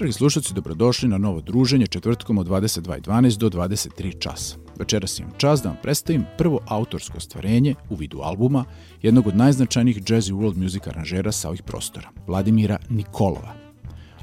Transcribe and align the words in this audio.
Dragi 0.00 0.12
slušalci, 0.12 0.54
dobrodošli 0.54 1.08
na 1.08 1.18
novo 1.18 1.40
druženje 1.40 1.86
četvrtkom 1.86 2.38
od 2.38 2.46
22.12 2.46 3.38
do 3.38 3.48
23 3.50 4.18
časa. 4.18 4.56
Večeras 4.78 5.18
imam 5.18 5.32
čas 5.38 5.62
da 5.62 5.68
vam 5.68 5.78
predstavim 5.82 6.24
prvo 6.38 6.60
autorsko 6.66 7.20
stvarenje 7.20 7.74
u 7.90 7.94
vidu 7.94 8.20
albuma 8.22 8.64
jednog 9.02 9.26
od 9.26 9.36
najznačajnijih 9.36 10.02
jazz 10.08 10.28
i 10.28 10.32
world 10.32 10.56
music 10.56 10.86
aranžera 10.86 11.32
sa 11.32 11.48
ovih 11.48 11.62
prostora, 11.62 12.08
Vladimira 12.26 12.78
Nikolova. 12.88 13.54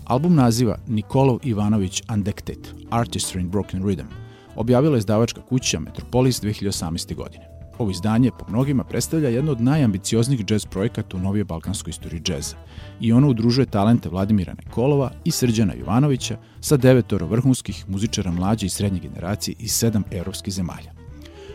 Album 0.06 0.36
naziva 0.36 0.78
Nikolov 0.88 1.40
Ivanović 1.44 2.02
Undected, 2.14 2.68
Artistry 2.90 3.40
in 3.40 3.50
Broken 3.50 3.84
Rhythm, 3.84 4.08
objavila 4.56 4.96
je 4.96 5.00
izdavačka 5.00 5.42
kuća 5.42 5.80
Metropolis 5.80 6.42
2018. 6.42 7.16
godine. 7.16 7.57
Ovo 7.80 7.92
izdanje 7.92 8.32
po 8.32 8.46
mnogima 8.50 8.84
predstavlja 8.84 9.30
jedno 9.30 9.52
od 9.52 9.62
najambicioznijih 9.62 10.46
džez 10.46 10.66
projekata 10.66 11.18
u 11.18 11.20
novije 11.20 11.44
balkanskoj 11.44 11.90
istoriji 11.92 12.22
džeza. 12.22 12.56
I 13.00 13.14
ono 13.14 13.30
udružuje 13.30 13.66
talente 13.66 14.10
Vladimira 14.10 14.54
Nikolova 14.66 15.12
i 15.26 15.32
Srđana 15.32 15.74
Jovanovića 15.74 16.38
sa 16.62 16.78
devetoro 16.78 17.28
vrhunskih 17.28 17.86
muzičara 17.90 18.32
mlađe 18.32 18.66
i 18.66 18.70
srednje 18.70 19.00
generacije 19.00 19.56
iz 19.60 19.72
sedam 19.72 20.04
evropskih 20.12 20.54
zemalja. 20.54 20.92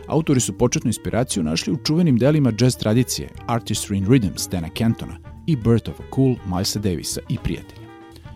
Autori 0.07 0.39
su 0.39 0.57
početnu 0.57 0.89
inspiraciju 0.89 1.43
našli 1.43 1.73
u 1.73 1.77
čuvenim 1.77 2.17
delima 2.17 2.51
džez 2.51 2.77
tradicije 2.77 3.29
Artistry 3.47 3.97
in 3.97 4.05
Rhythm 4.05 4.37
Stena 4.37 4.69
Cantona 4.77 5.17
i 5.47 5.55
Birth 5.55 5.89
of 5.89 5.99
a 5.99 6.03
Cool 6.15 6.35
Milesa 6.45 6.79
Davisa 6.79 7.21
i 7.29 7.37
prijatelja. 7.43 7.83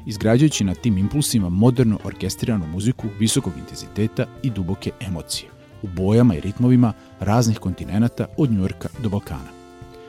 Izgrađujući 0.05 0.63
na 0.63 0.73
tim 0.73 0.97
impulsima 0.97 1.49
moderno 1.49 1.99
orkestriranu 2.03 2.67
muziku 2.67 3.07
visokog 3.19 3.53
intenziteta 3.57 4.25
i 4.43 4.49
duboke 4.49 4.91
emocije 4.99 5.56
u 5.81 5.87
bojama 5.87 6.35
i 6.35 6.39
ritmovima 6.39 6.93
raznih 7.19 7.59
kontinenta 7.59 8.25
od 8.37 8.51
Njujorka 8.51 8.89
do 9.03 9.09
Balkana. 9.09 9.57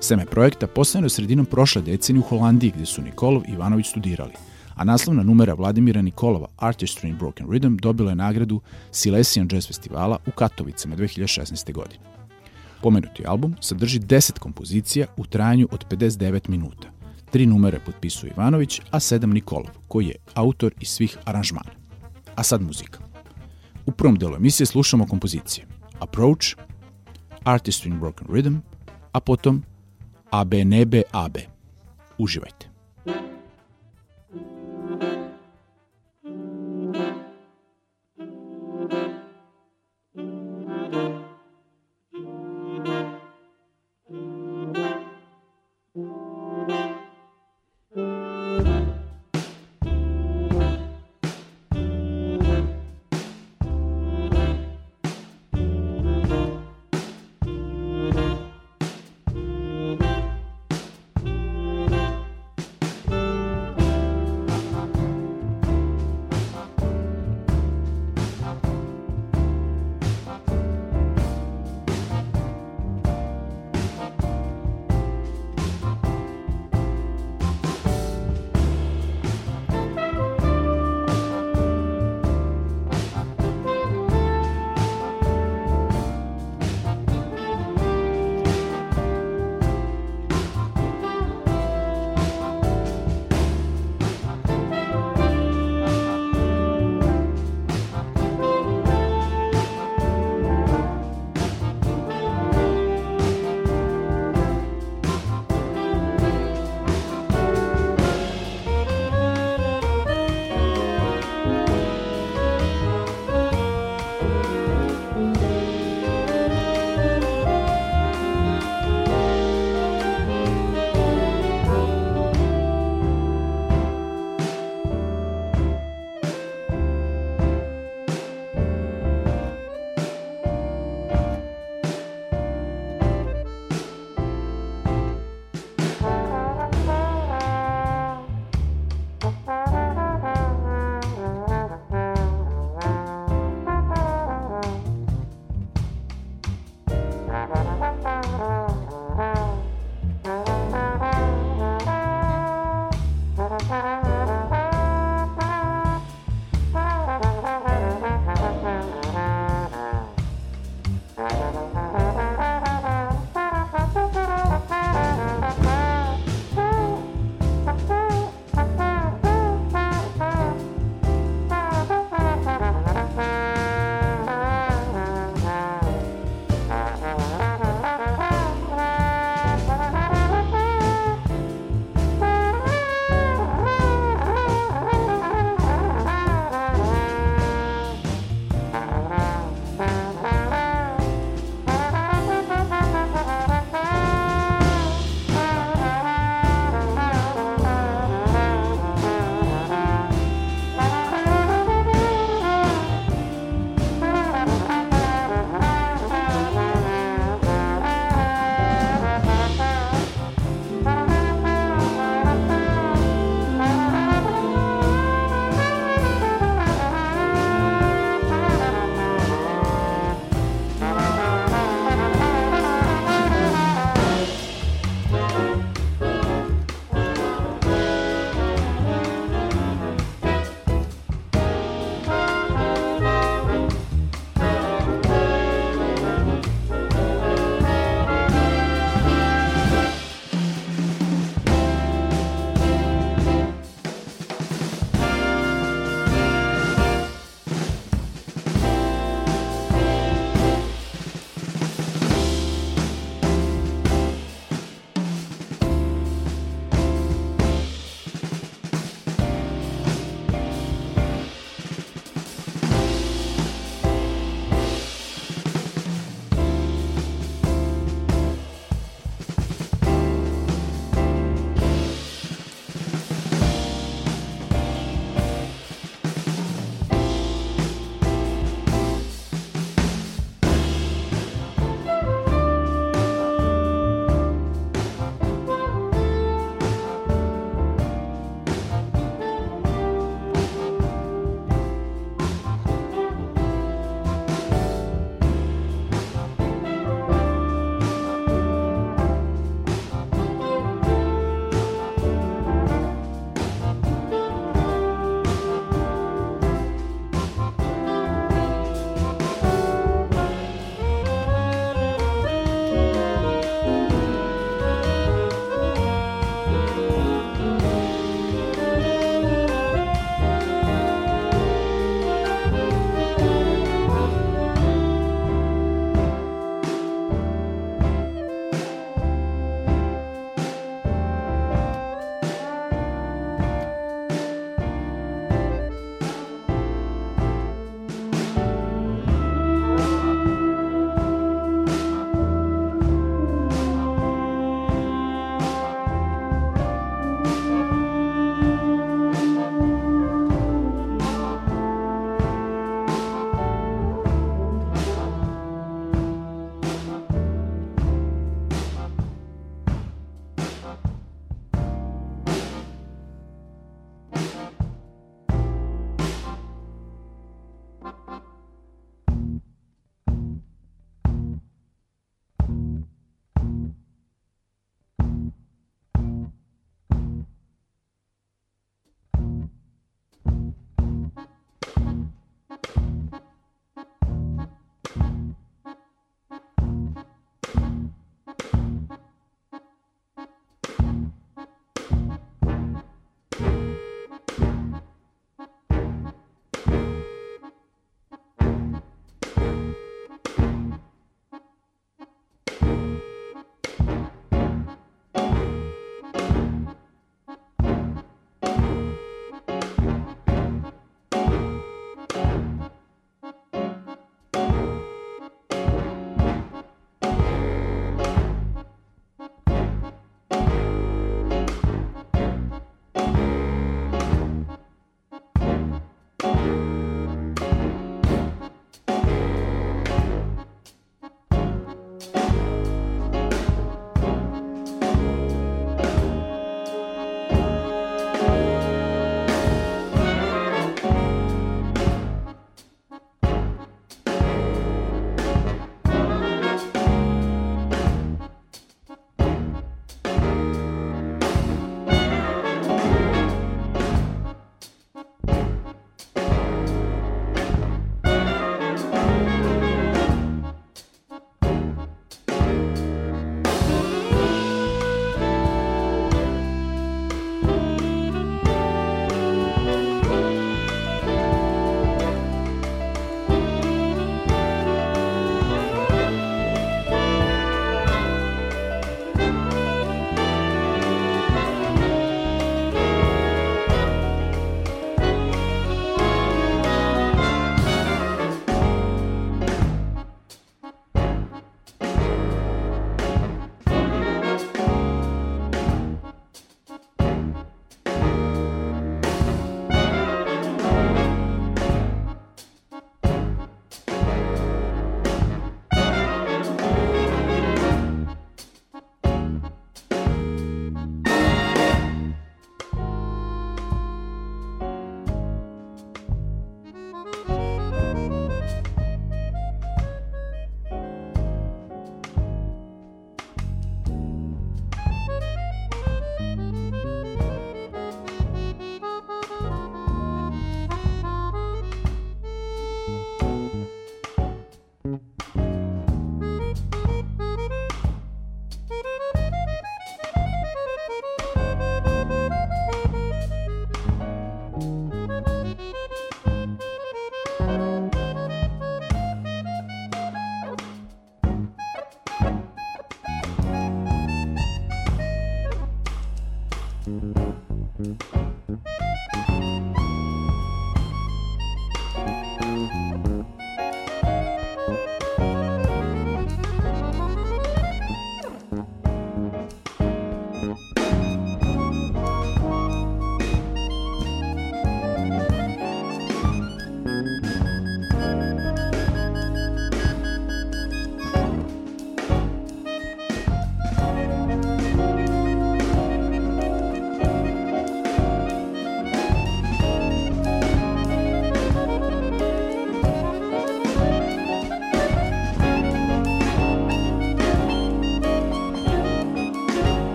Seme 0.00 0.26
projekta 0.26 0.66
postavljeno 0.66 1.06
je 1.06 1.10
sredinom 1.10 1.46
prošle 1.46 1.82
decenije 1.82 2.20
u 2.20 2.28
Holandiji 2.28 2.72
gde 2.76 2.86
su 2.86 3.02
Nikolov 3.02 3.42
i 3.48 3.52
Ivanović 3.52 3.86
studirali, 3.86 4.32
a 4.74 4.84
naslovna 4.84 5.22
numera 5.22 5.54
Vladimira 5.54 6.02
Nikolova 6.02 6.46
Artistry 6.58 7.08
in 7.08 7.16
Broken 7.16 7.46
Rhythm 7.46 7.80
dobila 7.80 8.10
je 8.10 8.16
nagradu 8.16 8.60
Silesian 8.90 9.48
Jazz 9.52 9.66
Festivala 9.66 10.18
u 10.26 10.30
Katovicama 10.30 10.96
2016. 10.96 11.72
godine. 11.72 12.04
Pomenuti 12.82 13.26
album 13.26 13.56
sadrži 13.60 14.00
10 14.00 14.38
kompozicija 14.38 15.06
u 15.16 15.26
trajanju 15.26 15.68
od 15.70 15.84
59 15.90 16.48
minuta. 16.48 16.88
Tri 17.30 17.46
numere 17.46 17.80
potpisuje 17.86 18.32
Ivanović, 18.36 18.80
a 18.90 19.00
sedam 19.00 19.30
Nikolov, 19.30 19.70
koji 19.88 20.06
je 20.06 20.14
autor 20.34 20.74
i 20.80 20.84
svih 20.84 21.16
aranžmana. 21.24 21.70
A 22.36 22.42
sad 22.42 22.62
muzika. 22.62 23.09
U 23.86 23.92
prvom 23.92 24.18
delu 24.18 24.36
emisije 24.36 24.66
slušamo 24.66 25.06
kompozicije 25.06 25.66
Approach, 25.98 26.46
Artist 27.44 27.86
in 27.86 27.98
Broken 28.00 28.28
Rhythm, 28.28 28.56
a 29.12 29.20
potom 29.20 29.62
AB 30.30 30.54
Nebe 30.54 31.02
AB. 31.12 31.36
Uživajte. 32.18 32.69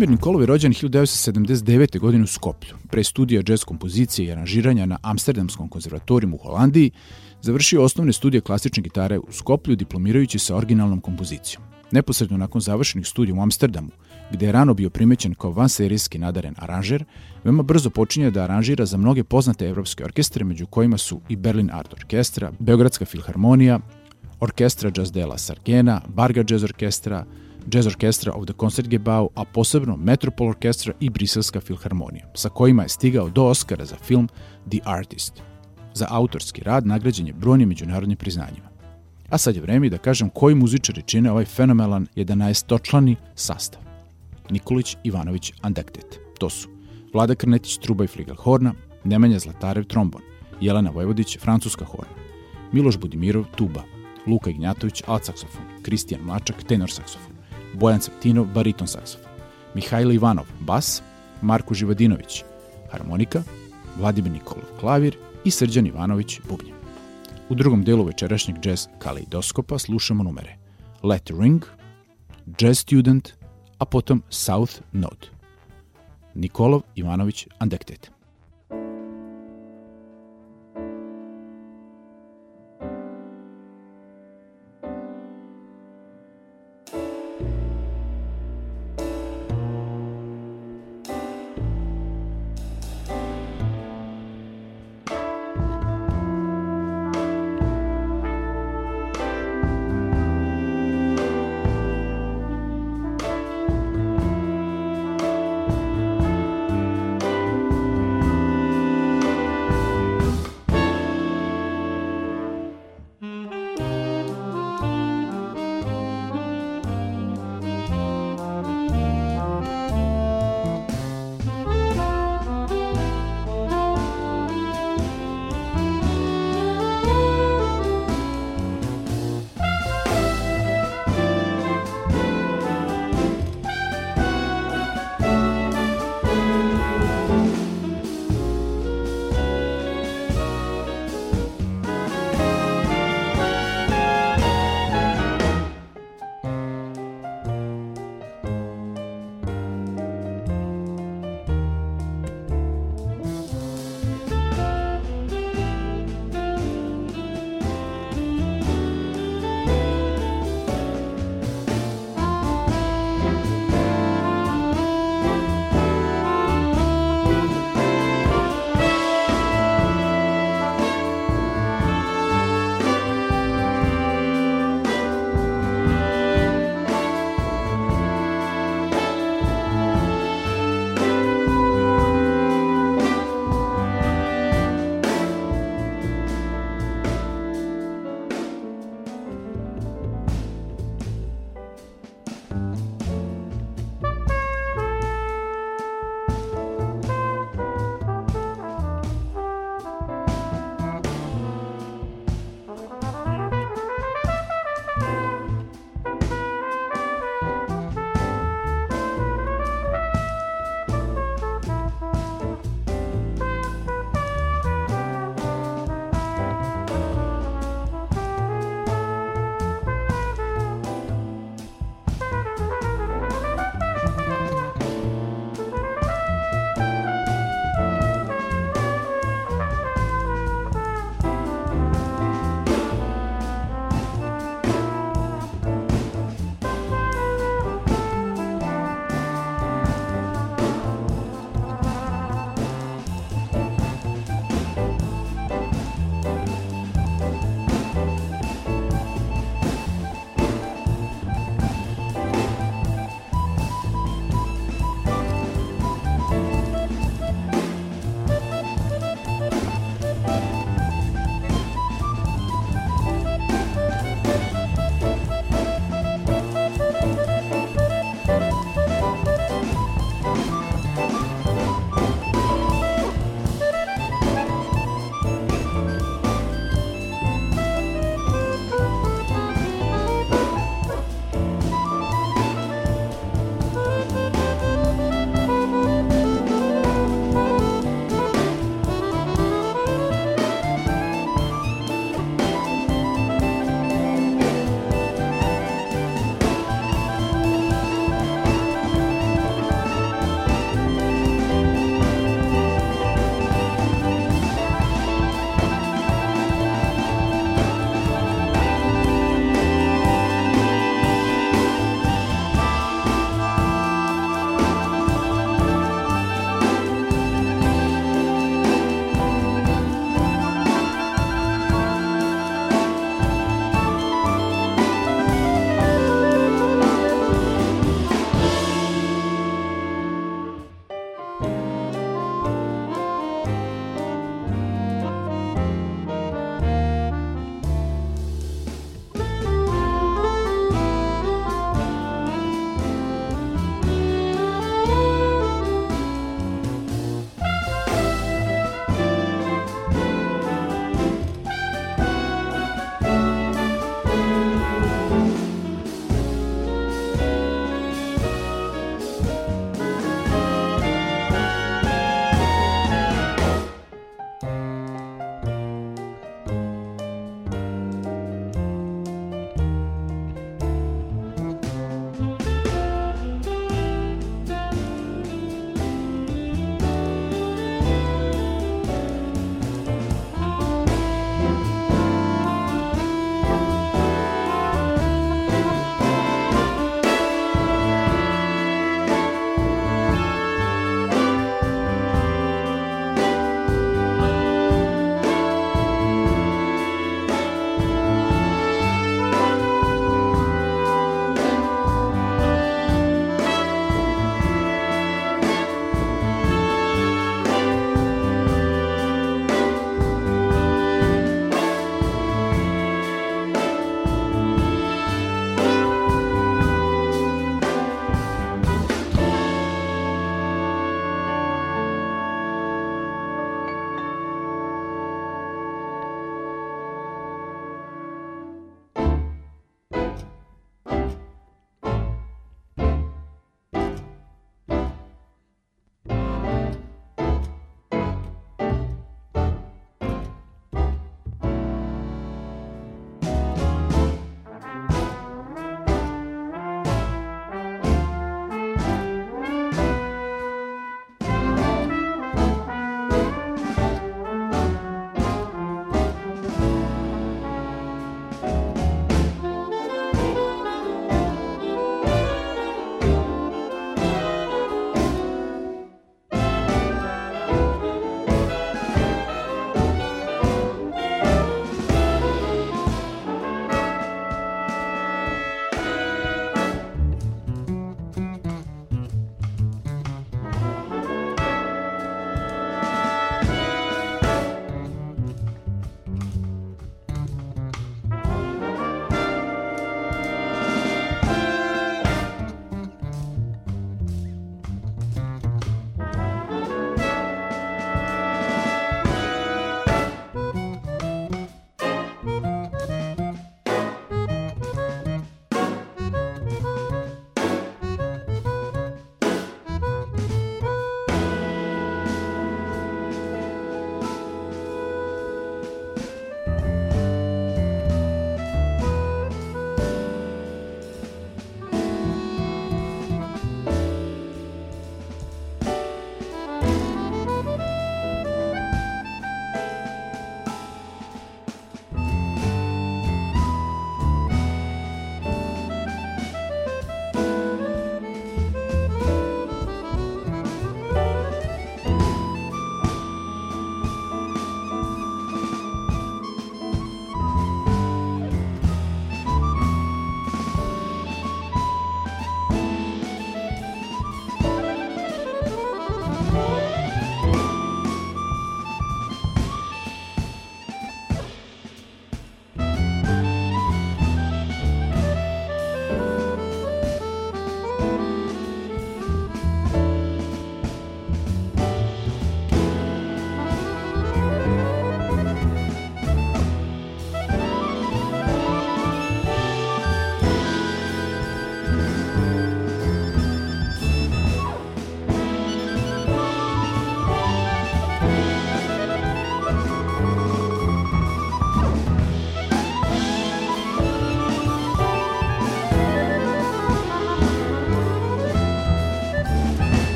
Vladimir 0.00 0.18
Nikolov 0.18 0.42
je 0.42 0.46
rođen 0.46 0.72
1979. 0.72 1.98
godine 1.98 2.24
u 2.24 2.26
Skoplju. 2.26 2.74
Pre 2.90 3.04
studija 3.04 3.42
džez 3.42 3.64
kompozicije 3.64 4.26
i 4.26 4.32
aranžiranja 4.32 4.86
na 4.86 4.98
Amsterdamskom 5.02 5.68
konzervatorijumu 5.68 6.36
u 6.36 6.38
Holandiji, 6.38 6.90
završio 7.42 7.82
osnovne 7.82 8.12
studije 8.12 8.40
klasične 8.40 8.82
gitare 8.82 9.18
u 9.18 9.32
Skoplju 9.32 9.76
diplomirajući 9.76 10.38
sa 10.38 10.56
originalnom 10.56 11.00
kompozicijom. 11.00 11.62
Neposredno 11.90 12.36
nakon 12.36 12.60
završenih 12.60 13.06
studija 13.06 13.34
u 13.34 13.42
Amsterdamu, 13.42 13.90
gde 14.32 14.46
je 14.46 14.52
rano 14.52 14.74
bio 14.74 14.90
primećen 14.90 15.34
kao 15.34 15.50
vanserijski 15.50 16.18
nadaren 16.18 16.54
aranžer, 16.58 17.04
veoma 17.44 17.62
brzo 17.62 17.90
počinje 17.90 18.30
da 18.30 18.42
aranžira 18.42 18.86
za 18.86 18.96
mnoge 18.96 19.24
poznate 19.24 19.68
evropske 19.68 20.04
orkestre, 20.04 20.44
među 20.44 20.66
kojima 20.66 20.98
su 20.98 21.20
i 21.28 21.36
Berlin 21.36 21.70
Art 21.72 21.92
Orkestra, 21.92 22.52
Beogradska 22.58 23.04
filharmonija, 23.04 23.80
Orkestra 24.40 24.90
Jazz 24.96 25.12
Dela 25.12 25.38
Sargena, 25.38 26.00
Barga 26.08 26.44
Jazz 26.48 26.64
Orkestra, 26.64 27.24
Jazz 27.66 27.86
Orkestra 27.86 28.32
of 28.32 28.46
the 28.46 28.54
Concertgebouw, 28.54 29.28
a 29.34 29.44
posebno 29.44 29.96
Metropol 29.96 30.48
Orkestra 30.48 30.92
i 31.00 31.10
Briselska 31.10 31.60
filharmonija, 31.60 32.26
sa 32.34 32.48
kojima 32.48 32.82
je 32.82 32.88
stigao 32.88 33.28
do 33.28 33.44
Oscara 33.44 33.84
za 33.84 33.96
film 33.96 34.28
The 34.70 34.78
Artist. 34.84 35.42
Za 35.94 36.06
autorski 36.10 36.62
rad 36.62 36.86
nagrađen 36.86 37.26
je 37.26 37.32
brojnim 37.32 37.68
međunarodnim 37.68 38.16
priznanjima. 38.16 38.68
A 39.30 39.38
sad 39.38 39.54
je 39.54 39.62
vreme 39.62 39.88
da 39.88 39.98
kažem 39.98 40.28
koji 40.28 40.54
muzičari 40.54 41.02
čine 41.02 41.30
ovaj 41.30 41.44
fenomenalan 41.44 42.06
11-točlani 42.16 43.16
sastav. 43.34 43.82
Nikolić 44.50 44.96
Ivanović 45.04 45.52
Andektet. 45.62 46.20
To 46.38 46.50
su 46.50 46.68
Vlada 47.12 47.34
Krnetić 47.34 47.78
truba 47.78 48.04
i 48.04 48.06
fligelhorna, 48.06 48.74
Nemanja 49.04 49.38
Zlatarev 49.38 49.84
trombon, 49.84 50.22
Jelena 50.60 50.90
Vojvodić 50.90 51.38
francuska 51.38 51.84
horna, 51.84 52.14
Miloš 52.72 52.98
Budimirov 52.98 53.44
tuba, 53.56 53.82
Luka 54.26 54.50
Ignjatović 54.50 55.02
alt 55.06 55.24
saksofon, 55.24 55.62
Kristijan 55.82 56.22
Mlačak 56.22 56.62
tenor 56.62 56.90
saksofon, 56.90 57.39
Bojan 57.74 58.00
Ceptinov 58.00 58.46
bariton 58.46 58.86
saksofon, 58.86 59.30
Mihajlo 59.74 60.12
Ivanov 60.12 60.46
bas, 60.60 61.02
Marko 61.42 61.74
Živadinović 61.74 62.44
harmonika, 62.90 63.42
Vladimir 63.98 64.32
Nikolov 64.32 64.64
klavir 64.80 65.16
i 65.44 65.50
Srđan 65.50 65.86
Ivanović 65.86 66.40
bubnje. 66.48 66.72
U 67.48 67.54
drugom 67.54 67.84
delu 67.84 68.04
večerašnjeg 68.04 68.66
jazz 68.66 68.86
kaleidoskopa 68.98 69.78
slušamo 69.78 70.22
numere 70.22 70.56
Let 71.02 71.30
Ring, 71.40 71.64
Jazz 72.60 72.78
Student, 72.78 73.28
a 73.78 73.84
potom 73.84 74.22
South 74.30 74.80
Node. 74.92 75.26
Nikolov 76.34 76.82
Ivanović 76.94 77.46
Andektet. 77.58 78.10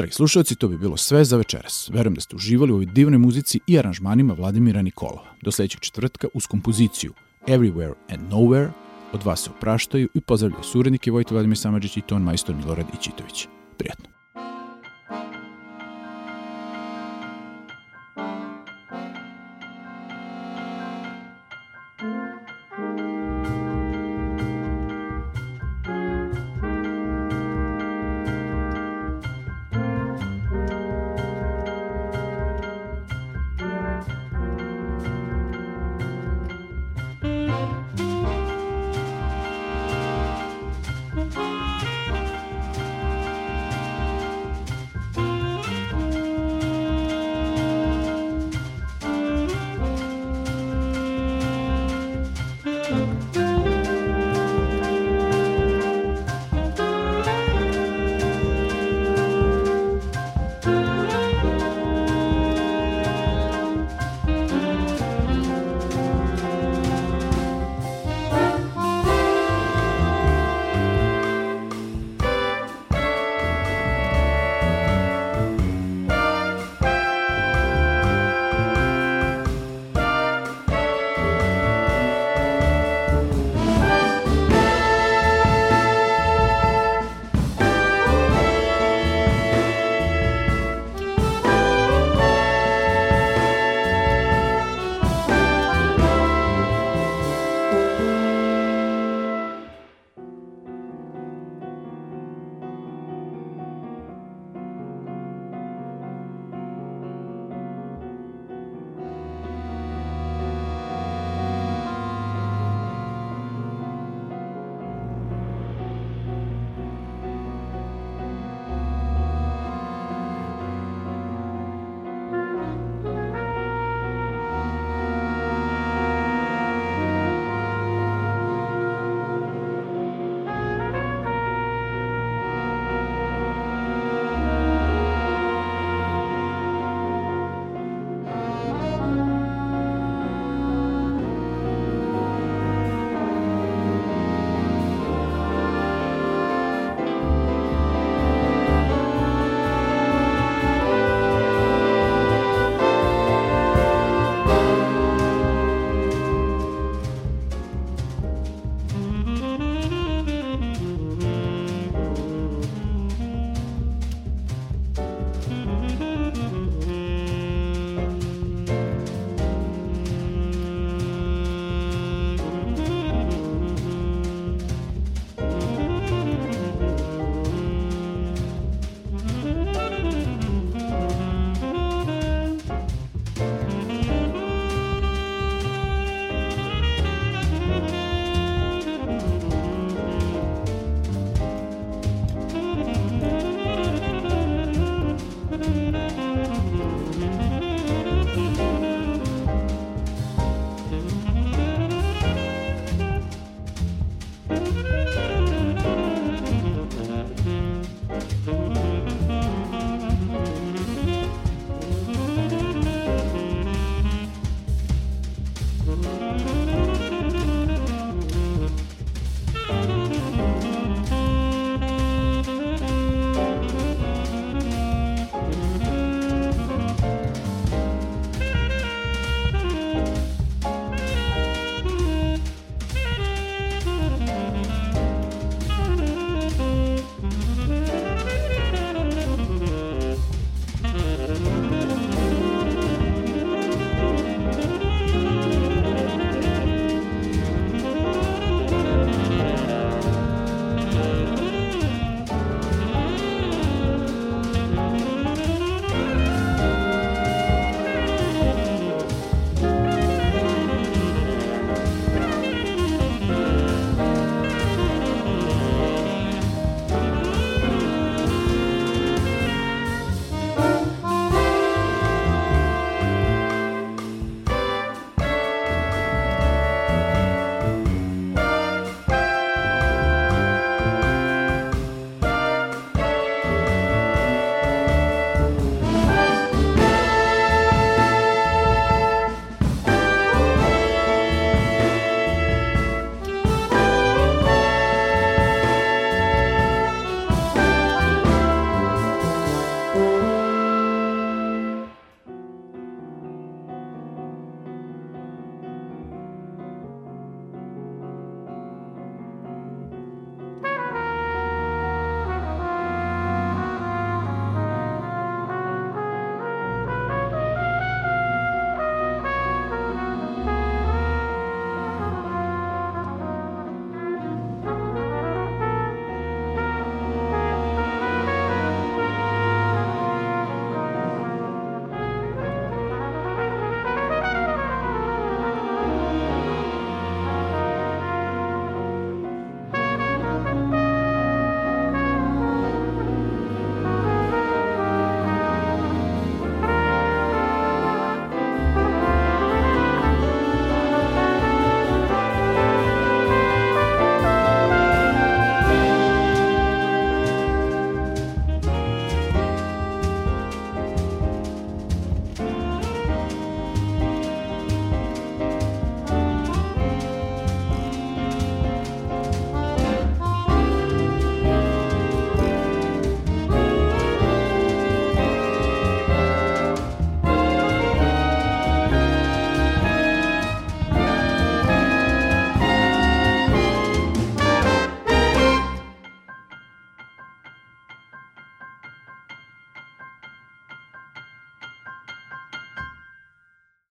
Dragi 0.00 0.12
slušalci, 0.12 0.54
to 0.54 0.68
bi 0.68 0.78
bilo 0.78 0.96
sve 0.96 1.24
za 1.24 1.36
večeras. 1.36 1.90
Verujem 1.92 2.14
da 2.14 2.20
ste 2.20 2.36
uživali 2.36 2.72
u 2.72 2.74
ovoj 2.74 2.86
divnoj 2.86 3.18
muzici 3.18 3.60
i 3.66 3.78
aranžmanima 3.78 4.34
Vladimira 4.34 4.82
Nikolova. 4.82 5.34
Do 5.42 5.52
sledećeg 5.52 5.80
četvrtka 5.80 6.28
uz 6.34 6.46
kompoziciju 6.46 7.12
Everywhere 7.46 7.92
and 8.08 8.32
Nowhere 8.32 8.70
od 9.12 9.22
vas 9.22 9.44
se 9.44 9.50
opraštaju 9.50 10.08
i 10.14 10.20
pozdravljaju 10.20 10.62
suradnike 10.64 11.10
Vojta 11.10 11.34
Vladimir 11.34 11.58
Samadžić 11.58 11.96
i 11.96 12.00
ton 12.00 12.22
majstor 12.22 12.54
Milorad 12.54 12.86
Ićitović. 12.94 13.46
Prijatno. 13.78 14.19